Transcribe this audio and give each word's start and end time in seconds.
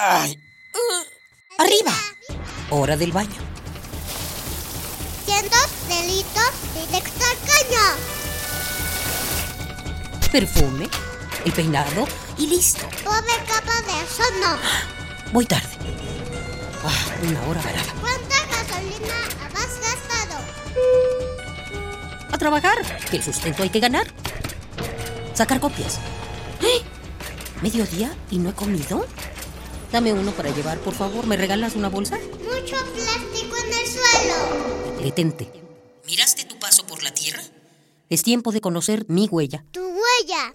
¡Ay! 0.00 0.38
Uh, 0.74 1.02
¡Arriba! 1.60 1.92
Hora 2.70 2.96
del 2.96 3.10
baño. 3.10 3.34
Cientos 5.24 5.68
delitos 5.88 6.52
directo 6.72 7.24
al 7.24 7.36
caño. 7.50 7.84
Perfume, 10.30 10.88
el 11.44 11.52
peinado 11.52 12.06
y 12.38 12.46
listo. 12.46 12.86
Pobre 13.02 13.34
capa 13.48 13.82
de 13.82 14.00
eso 14.04 14.22
no. 14.40 15.32
Voy 15.32 15.46
tarde. 15.46 15.66
Ah, 16.84 17.06
una 17.20 17.42
hora 17.48 17.60
varada. 17.60 17.92
¿Cuánta 18.00 18.36
gasolina 18.46 19.18
has 19.56 19.80
gastado? 19.80 20.38
A 22.30 22.38
trabajar, 22.38 22.78
que 23.10 23.16
el 23.16 23.24
sustento 23.24 23.64
hay 23.64 23.70
que 23.70 23.80
ganar. 23.80 24.06
Sacar 25.34 25.58
copias. 25.58 25.98
¡Eh! 26.62 26.84
¿Mediodía 27.62 28.16
y 28.30 28.38
no 28.38 28.50
he 28.50 28.54
comido? 28.54 29.04
Dame 29.92 30.12
uno 30.12 30.32
para 30.32 30.50
llevar, 30.50 30.78
por 30.78 30.94
favor. 30.94 31.26
¿Me 31.26 31.36
regalas 31.36 31.74
una 31.74 31.88
bolsa? 31.88 32.18
Mucho 32.18 32.76
plástico 32.94 33.56
en 33.56 33.72
el 33.72 33.86
suelo. 33.86 35.02
Detente. 35.02 35.50
¿Miraste 36.06 36.44
tu 36.44 36.58
paso 36.58 36.86
por 36.86 37.02
la 37.02 37.12
Tierra? 37.12 37.42
Es 38.10 38.22
tiempo 38.22 38.52
de 38.52 38.60
conocer 38.60 39.06
mi 39.08 39.28
huella. 39.30 39.64
Tu 39.70 39.80
huella. 39.80 40.54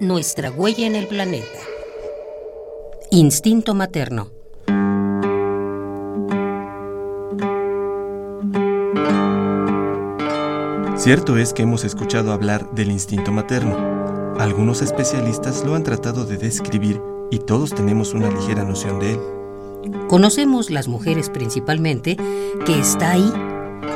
Nuestra 0.00 0.50
huella 0.50 0.86
en 0.86 0.96
el 0.96 1.06
planeta. 1.06 1.58
Instinto 3.10 3.74
materno. 3.74 4.30
Cierto 10.96 11.38
es 11.38 11.52
que 11.52 11.62
hemos 11.62 11.84
escuchado 11.84 12.32
hablar 12.32 12.70
del 12.72 12.90
instinto 12.90 13.32
materno. 13.32 14.34
Algunos 14.38 14.80
especialistas 14.80 15.64
lo 15.64 15.74
han 15.74 15.82
tratado 15.82 16.24
de 16.24 16.36
describir 16.36 17.00
y 17.30 17.38
todos 17.38 17.74
tenemos 17.74 18.14
una 18.14 18.30
ligera 18.30 18.64
noción 18.64 18.98
de 18.98 19.12
él. 19.14 19.20
Conocemos 20.08 20.70
las 20.70 20.88
mujeres 20.88 21.30
principalmente 21.30 22.16
que 22.66 22.78
está 22.78 23.12
ahí, 23.12 23.32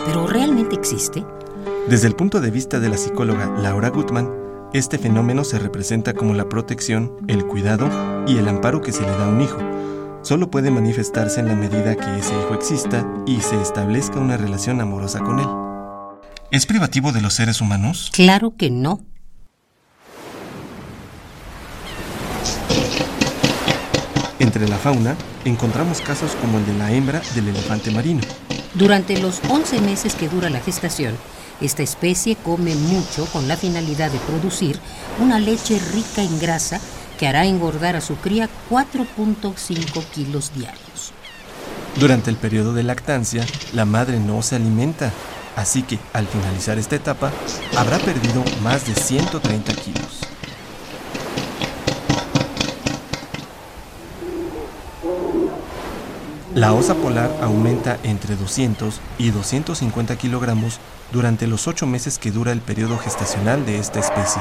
pero 0.06 0.26
¿realmente 0.26 0.74
existe? 0.74 1.24
Desde 1.88 2.06
el 2.06 2.14
punto 2.14 2.40
de 2.40 2.50
vista 2.50 2.80
de 2.80 2.88
la 2.88 2.96
psicóloga 2.96 3.54
Laura 3.58 3.90
Gutman, 3.90 4.30
este 4.72 4.98
fenómeno 4.98 5.44
se 5.44 5.58
representa 5.58 6.14
como 6.14 6.34
la 6.34 6.48
protección, 6.48 7.12
el 7.28 7.44
cuidado 7.46 7.88
y 8.26 8.38
el 8.38 8.48
amparo 8.48 8.80
que 8.80 8.92
se 8.92 9.02
le 9.02 9.08
da 9.08 9.26
a 9.26 9.28
un 9.28 9.40
hijo. 9.40 9.58
Solo 10.22 10.50
puede 10.50 10.70
manifestarse 10.70 11.40
en 11.40 11.48
la 11.48 11.54
medida 11.54 11.94
que 11.94 12.18
ese 12.18 12.32
hijo 12.40 12.54
exista 12.54 13.06
y 13.26 13.40
se 13.40 13.60
establezca 13.60 14.18
una 14.18 14.36
relación 14.38 14.80
amorosa 14.80 15.20
con 15.20 15.38
él. 15.38 15.46
¿Es 16.50 16.66
privativo 16.66 17.12
de 17.12 17.20
los 17.20 17.34
seres 17.34 17.60
humanos? 17.60 18.10
Claro 18.12 18.54
que 18.56 18.70
no. 18.70 19.00
Entre 24.44 24.68
la 24.68 24.76
fauna 24.76 25.16
encontramos 25.46 26.02
casos 26.02 26.32
como 26.38 26.58
el 26.58 26.66
de 26.66 26.74
la 26.74 26.92
hembra 26.92 27.22
del 27.34 27.48
elefante 27.48 27.90
marino. 27.90 28.20
Durante 28.74 29.18
los 29.18 29.40
11 29.48 29.80
meses 29.80 30.14
que 30.14 30.28
dura 30.28 30.50
la 30.50 30.60
gestación, 30.60 31.16
esta 31.62 31.82
especie 31.82 32.36
come 32.36 32.74
mucho 32.74 33.24
con 33.32 33.48
la 33.48 33.56
finalidad 33.56 34.10
de 34.10 34.18
producir 34.18 34.78
una 35.18 35.38
leche 35.38 35.80
rica 35.94 36.20
en 36.22 36.38
grasa 36.38 36.78
que 37.18 37.26
hará 37.26 37.46
engordar 37.46 37.96
a 37.96 38.02
su 38.02 38.16
cría 38.16 38.50
4.5 38.68 40.04
kilos 40.12 40.52
diarios. 40.54 41.12
Durante 41.98 42.28
el 42.28 42.36
periodo 42.36 42.74
de 42.74 42.82
lactancia, 42.82 43.46
la 43.72 43.86
madre 43.86 44.20
no 44.20 44.42
se 44.42 44.56
alimenta, 44.56 45.10
así 45.56 45.84
que 45.84 45.98
al 46.12 46.26
finalizar 46.26 46.76
esta 46.76 46.96
etapa 46.96 47.32
habrá 47.78 47.98
perdido 47.98 48.44
más 48.62 48.86
de 48.86 48.94
130 48.94 49.72
kilos. 49.72 50.33
La 56.54 56.72
osa 56.72 56.94
polar 56.94 57.32
aumenta 57.42 57.98
entre 58.04 58.36
200 58.36 59.00
y 59.18 59.30
250 59.30 60.16
kilogramos 60.16 60.78
durante 61.12 61.48
los 61.48 61.66
ocho 61.66 61.84
meses 61.84 62.20
que 62.20 62.30
dura 62.30 62.52
el 62.52 62.60
periodo 62.60 62.96
gestacional 62.96 63.66
de 63.66 63.80
esta 63.80 63.98
especie. 63.98 64.40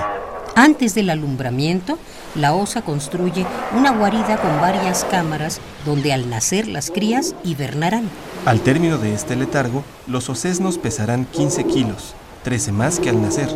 Antes 0.55 0.93
del 0.93 1.09
alumbramiento, 1.09 1.97
la 2.35 2.53
osa 2.53 2.83
construye 2.83 3.47
una 3.75 3.97
guarida 3.97 4.38
con 4.38 4.61
varias 4.61 5.05
cámaras 5.05 5.59
donde 5.88 6.13
al 6.13 6.29
nacer 6.29 6.67
las 6.67 6.91
crías 6.91 7.33
hibernarán. 7.43 8.07
Al 8.45 8.61
término 8.61 8.99
de 8.99 9.15
este 9.15 9.35
letargo, 9.35 9.83
los 10.05 10.29
osesnos 10.29 10.77
pesarán 10.77 11.25
15 11.25 11.63
kilos, 11.63 12.13
13 12.43 12.73
más 12.73 12.99
que 12.99 13.09
al 13.09 13.23
nacer. 13.23 13.49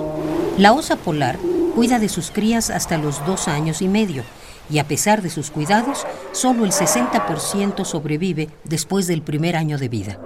La 0.58 0.74
osa 0.74 0.96
polar 0.96 1.38
cuida 1.78 2.00
de 2.00 2.10
sus 2.10 2.32
crías 2.32 2.72
hasta 2.72 2.98
los 2.98 3.24
dos 3.28 3.48
años 3.48 3.84
y 3.84 3.88
medio 3.88 4.24
y 4.68 4.80
a 4.80 4.88
pesar 4.88 5.22
de 5.22 5.30
sus 5.30 5.52
cuidados, 5.52 6.08
solo 6.32 6.66
el 6.66 6.72
60% 6.72 7.86
sobrevive 7.86 8.50
después 8.64 9.06
del 9.06 9.22
primer 9.22 9.56
año 9.56 9.78
de 9.78 9.88
vida. 9.88 10.20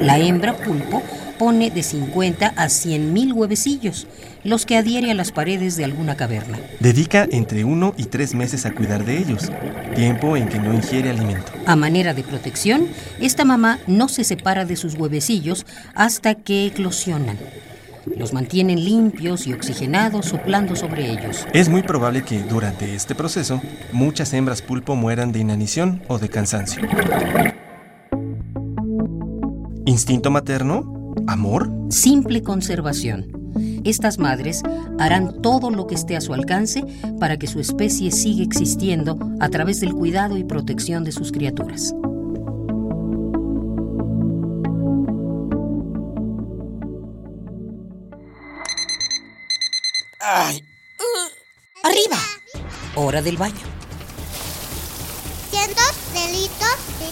La 0.00 0.16
hembra 0.16 0.52
pulpo 0.52 1.02
pone 1.38 1.70
de 1.70 1.82
50 1.82 2.52
a 2.56 2.68
100 2.68 3.12
mil 3.12 3.32
huevecillos, 3.32 4.06
los 4.44 4.66
que 4.66 4.76
adhiere 4.76 5.10
a 5.10 5.14
las 5.14 5.32
paredes 5.32 5.76
de 5.76 5.84
alguna 5.84 6.16
caverna. 6.16 6.58
Dedica 6.80 7.26
entre 7.30 7.64
uno 7.64 7.94
y 7.96 8.04
tres 8.04 8.34
meses 8.34 8.66
a 8.66 8.72
cuidar 8.72 9.04
de 9.04 9.18
ellos, 9.18 9.50
tiempo 9.94 10.36
en 10.36 10.48
que 10.48 10.58
no 10.58 10.74
ingiere 10.74 11.10
alimento. 11.10 11.52
A 11.66 11.76
manera 11.76 12.14
de 12.14 12.22
protección, 12.22 12.88
esta 13.20 13.44
mamá 13.44 13.78
no 13.86 14.08
se 14.08 14.24
separa 14.24 14.64
de 14.64 14.76
sus 14.76 14.94
huevecillos 14.94 15.66
hasta 15.94 16.34
que 16.34 16.66
eclosionan. 16.66 17.38
Los 18.16 18.32
mantienen 18.32 18.84
limpios 18.84 19.46
y 19.46 19.52
oxigenados 19.52 20.26
soplando 20.26 20.74
sobre 20.74 21.10
ellos. 21.10 21.46
Es 21.52 21.68
muy 21.68 21.82
probable 21.82 22.22
que 22.22 22.42
durante 22.42 22.94
este 22.94 23.14
proceso 23.14 23.60
muchas 23.92 24.32
hembras 24.32 24.60
pulpo 24.60 24.96
mueran 24.96 25.30
de 25.32 25.38
inanición 25.38 26.02
o 26.08 26.18
de 26.18 26.28
cansancio. 26.28 26.82
¿Instinto 29.86 30.30
materno? 30.30 30.91
¿Amor? 31.26 31.70
Simple 31.90 32.42
conservación. 32.42 33.42
Estas 33.84 34.18
madres 34.18 34.62
harán 34.98 35.42
todo 35.42 35.70
lo 35.70 35.86
que 35.86 35.94
esté 35.94 36.16
a 36.16 36.20
su 36.20 36.34
alcance 36.34 36.84
para 37.18 37.38
que 37.38 37.46
su 37.46 37.60
especie 37.60 38.10
siga 38.10 38.44
existiendo 38.44 39.18
a 39.40 39.48
través 39.48 39.80
del 39.80 39.92
cuidado 39.92 40.36
y 40.38 40.44
protección 40.44 41.04
de 41.04 41.12
sus 41.12 41.32
criaturas. 41.32 41.94
¡Ay! 50.20 50.62
Uh, 50.98 51.86
¡Arriba! 51.86 52.18
Hora 52.94 53.20
del 53.20 53.36
baño. 53.36 53.66
Cientos 55.50 55.92
delitos 56.14 56.76
directo 57.00 57.10
al 57.10 57.11